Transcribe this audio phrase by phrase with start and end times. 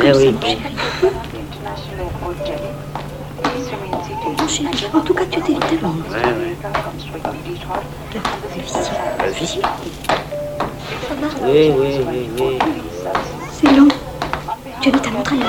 [0.00, 0.34] comme oui.
[4.48, 4.62] ça.
[4.94, 5.38] En tout cas, tu.
[9.22, 9.62] Le vicieux.
[9.62, 12.58] Ça va Oui, oui, oui, oui.
[13.52, 13.88] C'est long.
[14.80, 15.46] Tu habites à Montréal.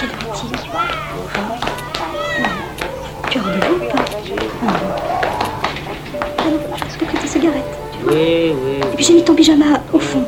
[0.00, 0.56] Quelle fatigue.
[3.30, 4.04] Tu as rendez-vous ou pas
[6.38, 8.80] Alors, Est-ce que tu tes cigarettes Oui, oui.
[8.92, 10.24] Et puis j'ai mis ton pyjama au fond.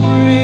[0.00, 0.37] It's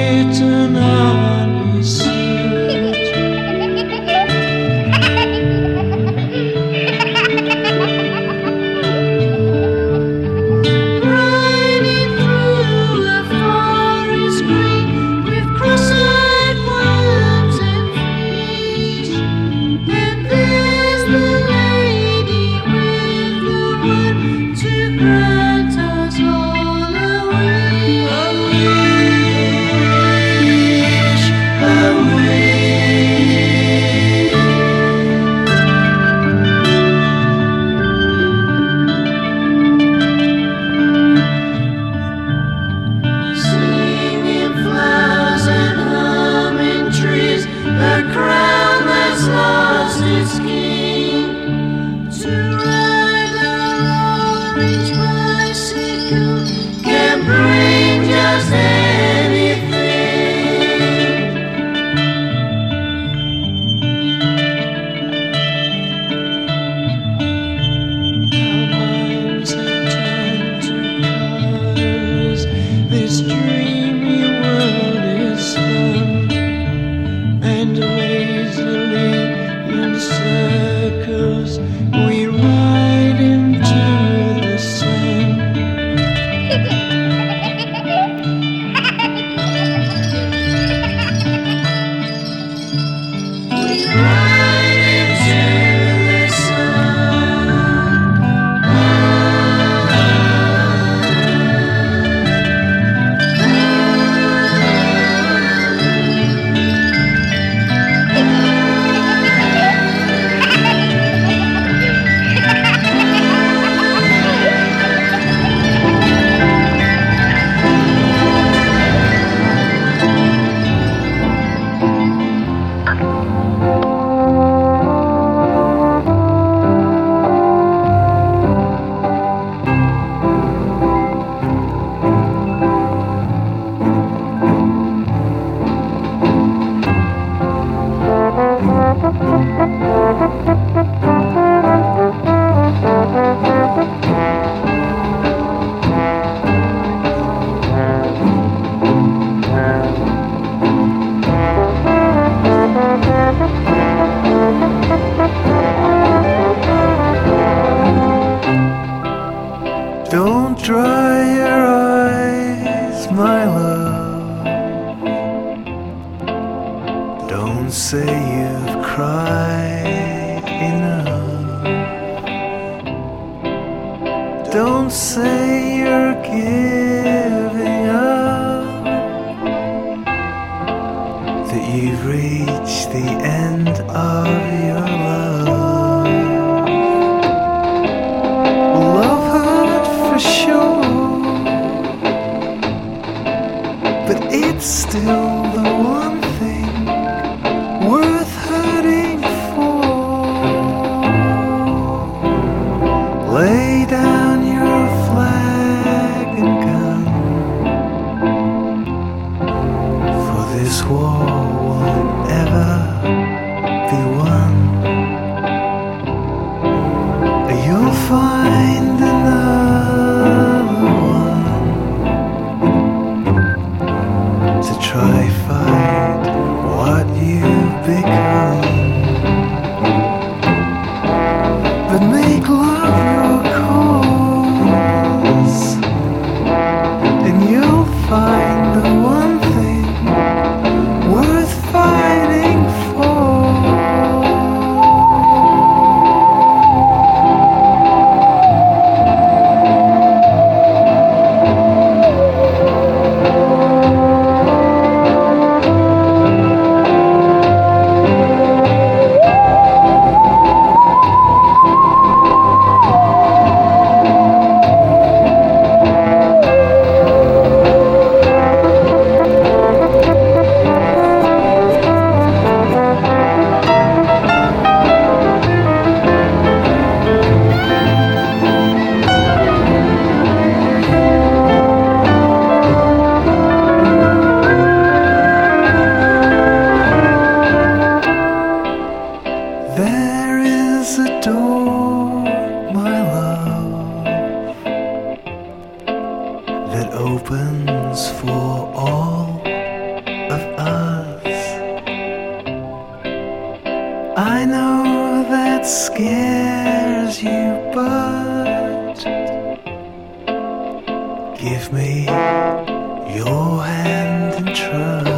[313.17, 315.14] your hand and trust.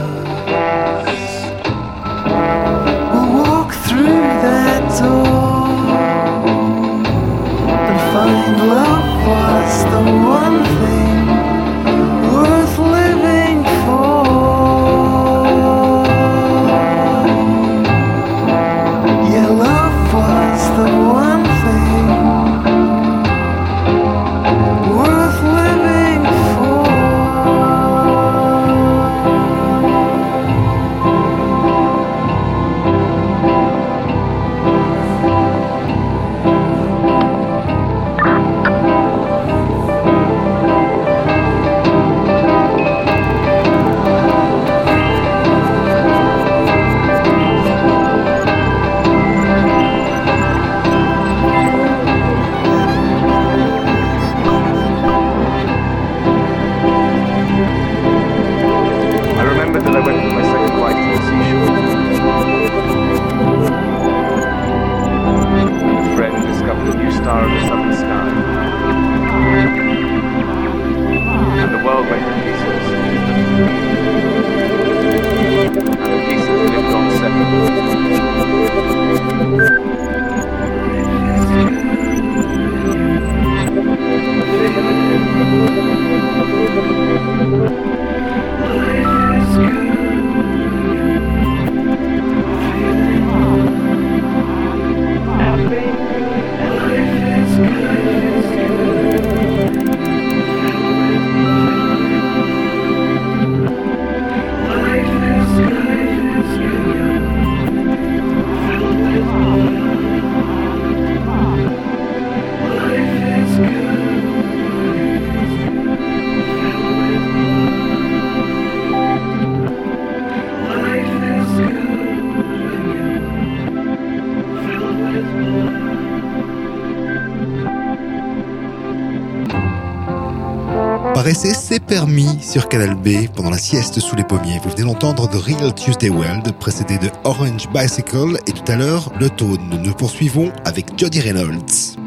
[131.34, 134.60] C'est permis sur Canal B pendant la sieste sous les pommiers.
[134.62, 139.10] Vous venez d'entendre The Real Tuesday World, précédé de Orange Bicycle et tout à l'heure
[139.18, 139.80] Le Tone.
[139.82, 142.05] Nous poursuivons avec Jody Reynolds.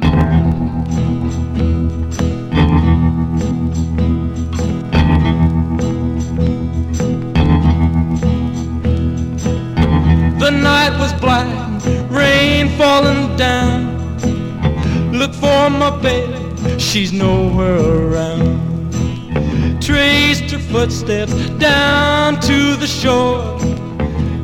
[20.79, 23.57] Footsteps down to the shore.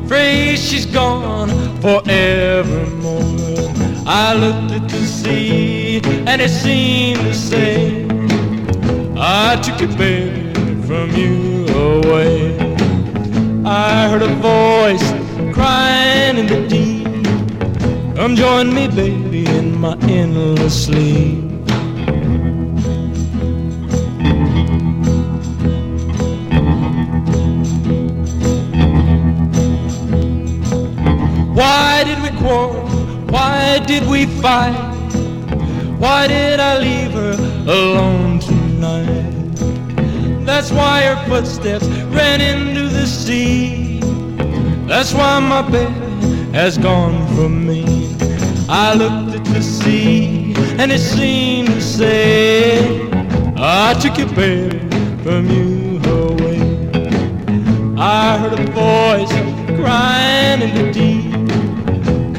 [0.04, 1.48] Afraid she's gone
[1.80, 3.22] forevermore.
[4.06, 8.06] I looked at the sea and it seemed to say,
[9.16, 10.52] I took your baby
[10.86, 12.58] from you away.
[13.64, 15.08] I heard a voice
[15.54, 18.14] crying in the deep.
[18.14, 21.35] Come join me, baby, in my endless sleep.
[34.00, 34.74] Did we fight?
[35.98, 37.32] Why did I leave her
[37.66, 39.54] alone tonight?
[40.44, 41.86] That's why her footsteps
[42.18, 44.00] ran into the sea.
[44.86, 47.84] That's why my baby has gone from me.
[48.68, 53.08] I looked at the sea and it seemed to say,
[53.56, 54.78] I took your baby
[55.24, 56.60] from you away.
[57.96, 59.32] I heard a voice
[59.80, 61.15] crying in the deep.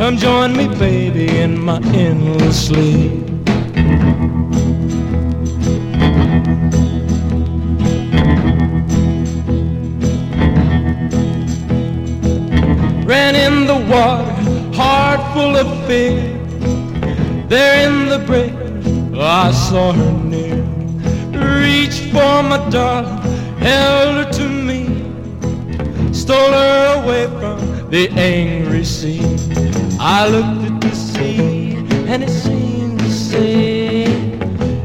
[0.07, 3.11] Come join me, baby, in my endless sleep.
[13.05, 14.31] Ran in the water,
[14.73, 16.21] heart full of fear.
[17.49, 18.53] There in the break,
[19.13, 20.63] I saw her near.
[21.59, 23.19] Reached for my darling,
[23.57, 24.85] held her to me.
[26.13, 29.36] Stole her away from the angry sea.
[30.09, 31.75] I looked at the sea
[32.07, 34.05] and it seemed to say,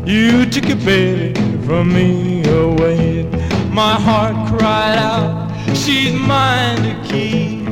[0.05, 1.33] You took your baby
[1.65, 3.31] from me away.
[3.71, 7.69] My heart cried out, She's mine to keep.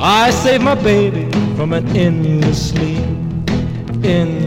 [0.00, 3.04] I saved my baby from an endless sleep,
[4.02, 4.45] endless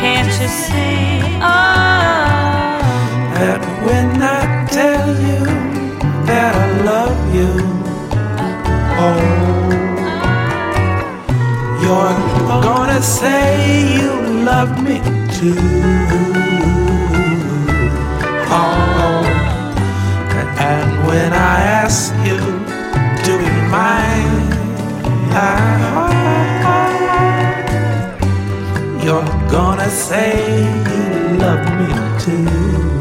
[0.00, 1.20] Can't you see?
[1.40, 2.78] Oh.
[3.38, 5.44] That when I tell you
[6.26, 7.52] that I love you,
[9.04, 9.22] oh,
[11.82, 12.16] you're
[12.62, 14.12] gonna say you
[14.44, 14.98] love me
[15.38, 15.58] too.
[18.50, 19.24] Oh,
[20.58, 22.38] and when I ask you,
[23.24, 24.54] do you mind?
[25.36, 25.73] I
[29.94, 32.93] say you love me too.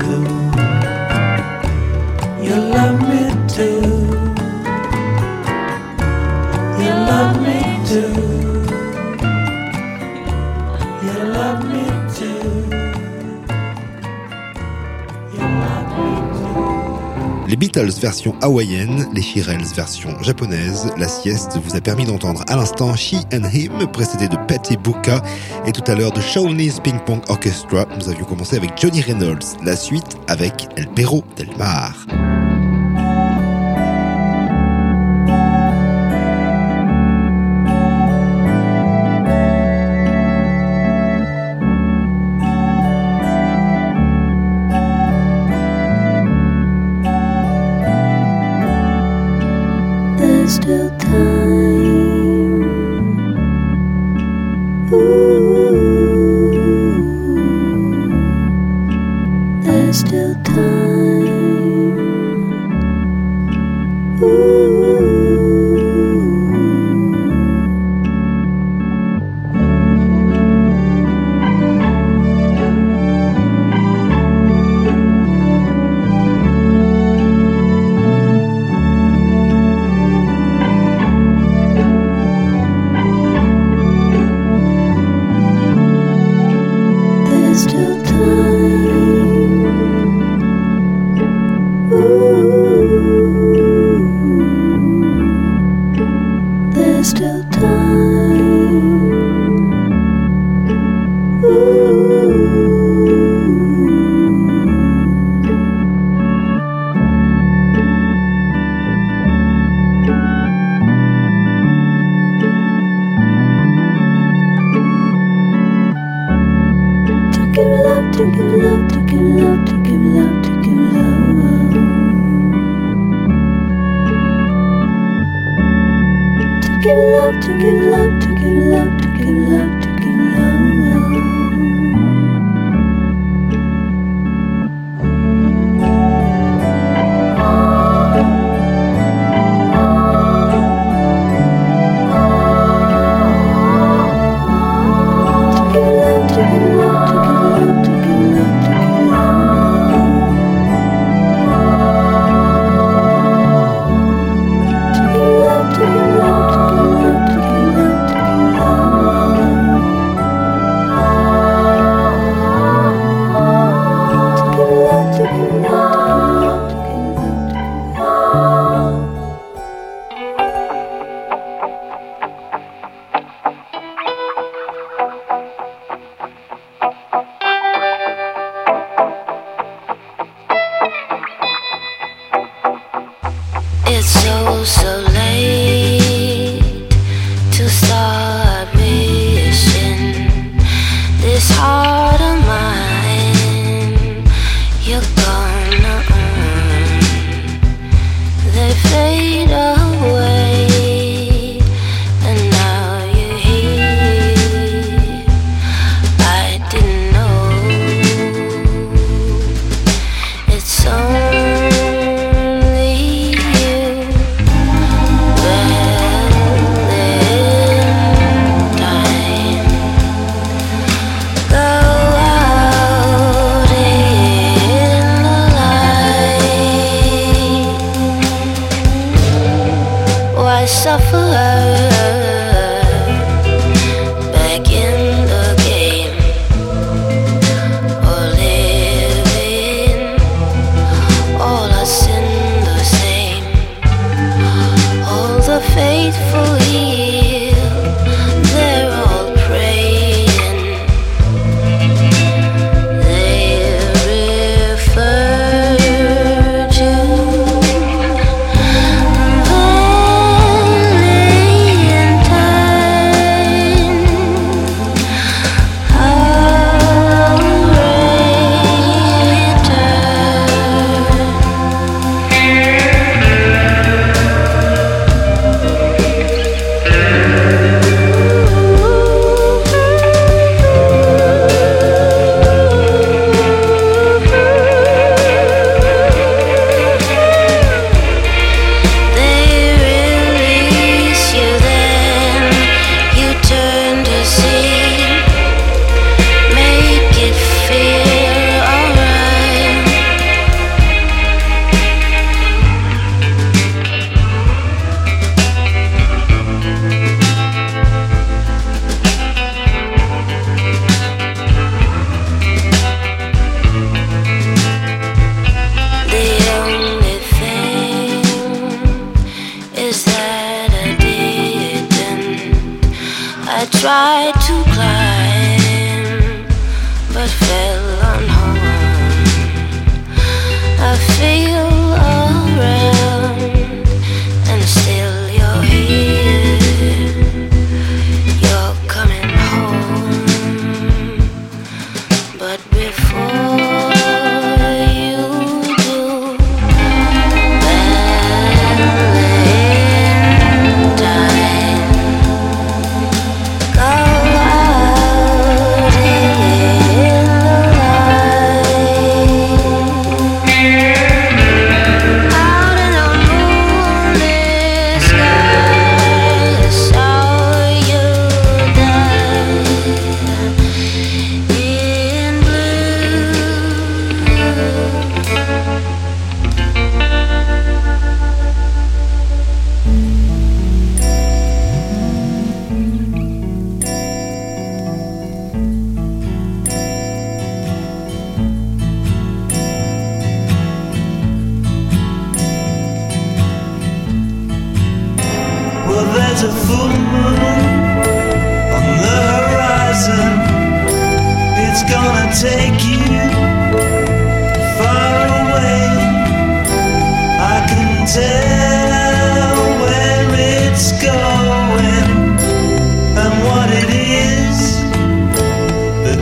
[17.74, 20.92] Beatles version hawaïenne, les Shirelles version japonaise.
[20.96, 25.24] La sieste vous a permis d'entendre à l'instant She and Him, précédé de Patty Buka,
[25.66, 27.88] et tout à l'heure de Shawnee's Ping Pong Orchestra.
[27.98, 32.06] Nous avions commencé avec Johnny Reynolds, la suite avec El Perro del Mar.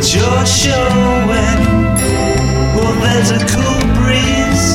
[0.03, 0.89] It's your show
[1.29, 1.57] when
[2.75, 4.67] well there's a cool breeze.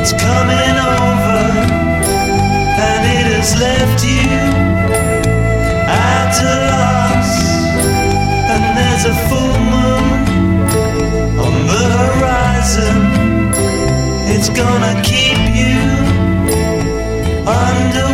[0.00, 1.44] It's coming over
[2.88, 4.32] and it has left you
[5.92, 7.32] at a loss.
[8.48, 10.16] And there's a full moon
[11.38, 12.96] on the horizon.
[14.32, 15.76] It's gonna keep you
[17.46, 18.13] under.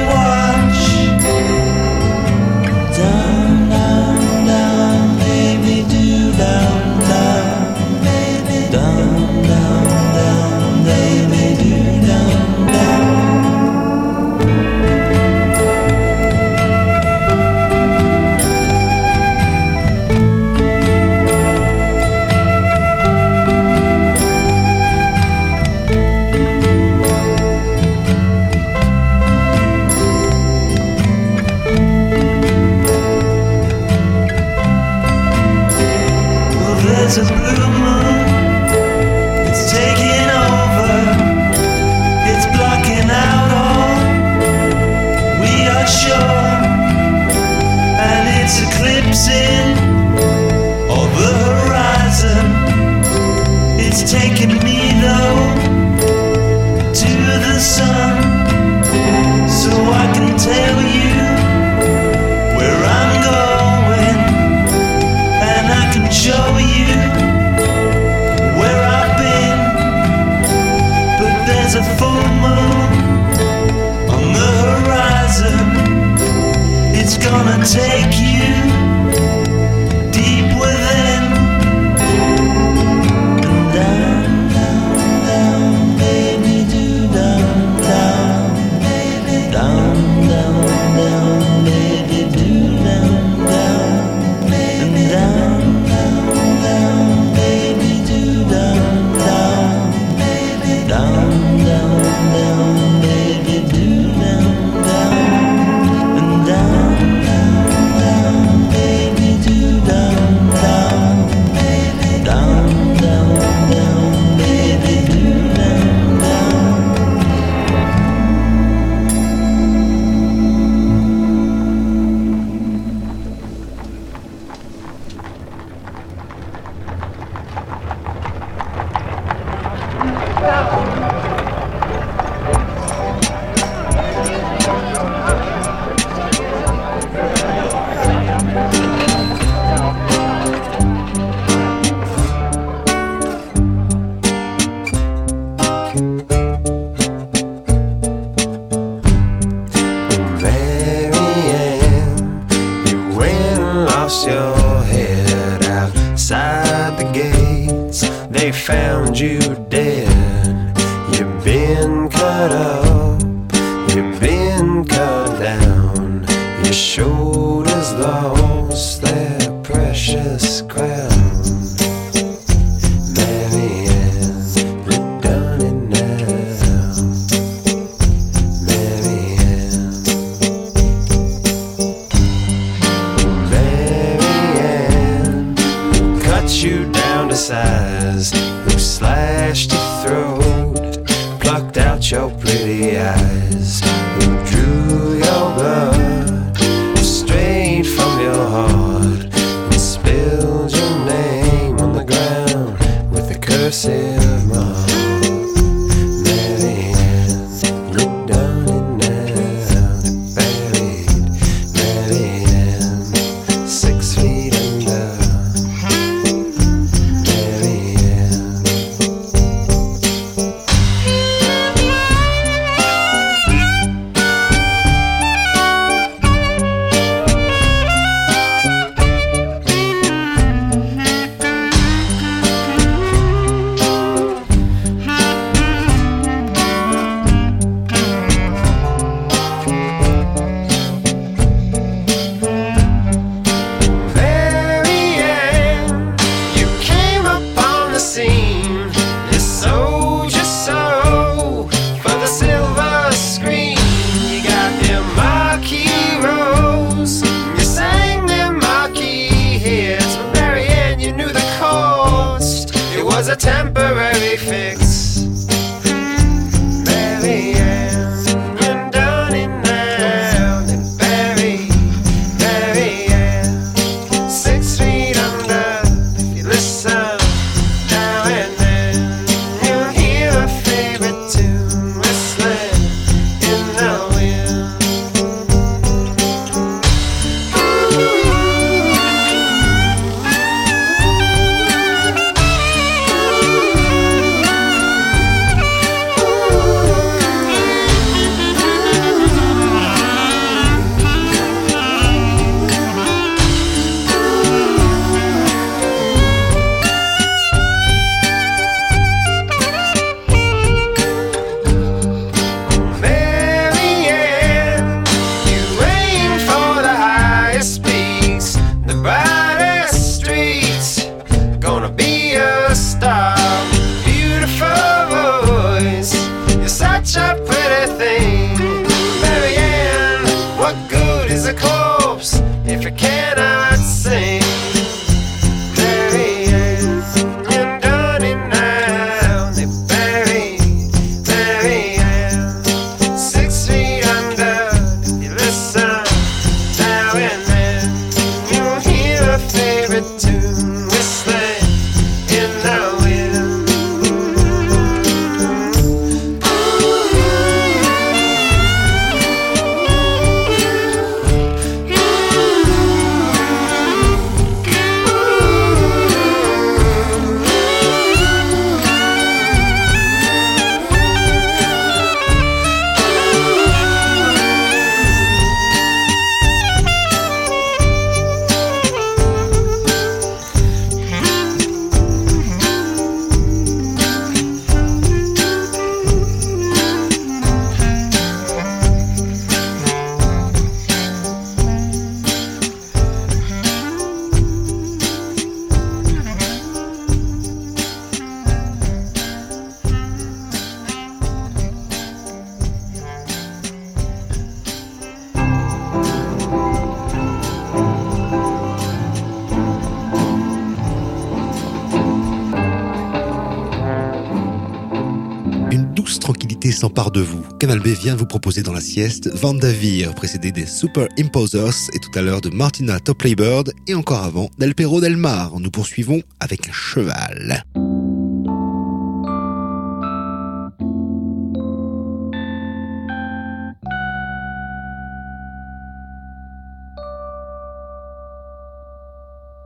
[418.00, 422.40] vient vous proposer dans la sieste Vandavir, précédé des Super Imposers et tout à l'heure
[422.40, 425.60] de Martina Top Bird et encore avant Del Perro Del Mar.
[425.60, 427.62] Nous poursuivons avec un cheval.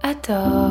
[0.03, 0.64] Attends.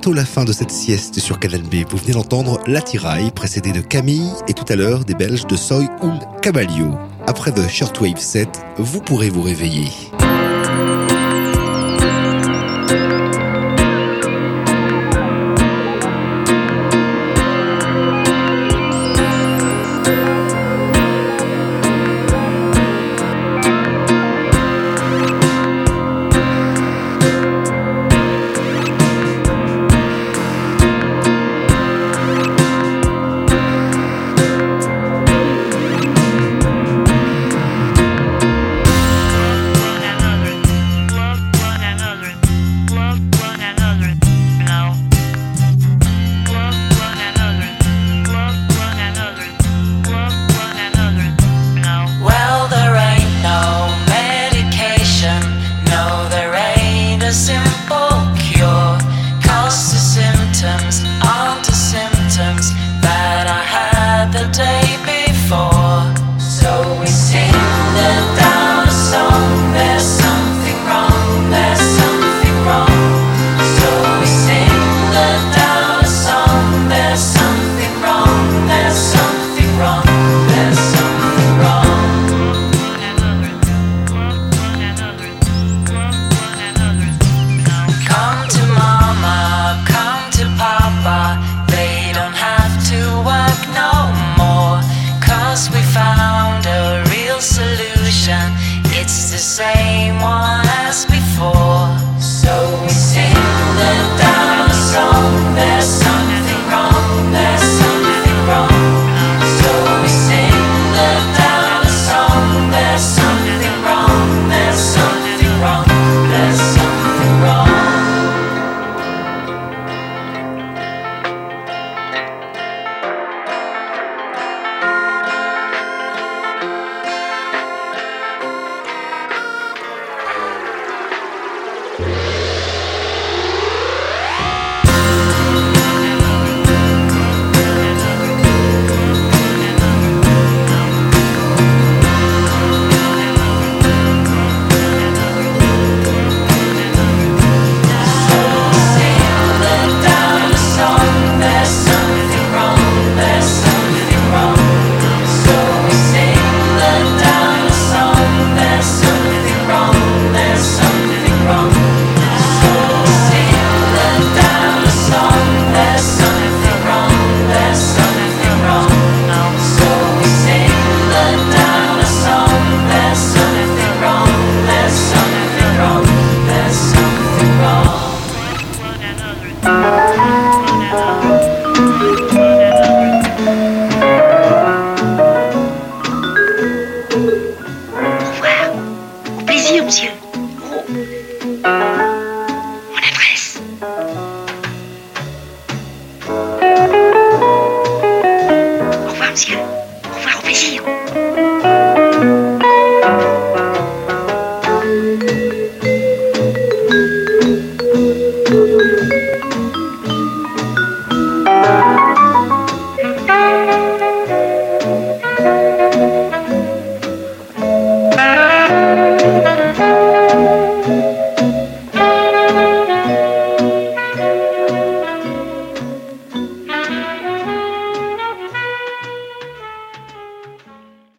[0.00, 1.84] Bientôt la fin de cette sieste sur Canal B.
[1.86, 5.88] Vous venez d'entendre L'attirail, précédé de Camille et tout à l'heure des Belges de Soy
[6.00, 6.96] und Caballo.
[7.26, 8.48] Après The Shortwave 7,
[8.78, 10.09] vous pourrez vous réveiller.